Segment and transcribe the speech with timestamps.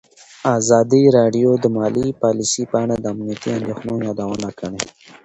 [0.57, 4.81] ازادي راډیو د مالي پالیسي په اړه د امنیتي اندېښنو یادونه کړې.